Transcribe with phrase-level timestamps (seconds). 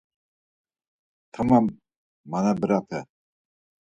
[1.31, 1.65] Tamam
[2.31, 2.99] manebrape.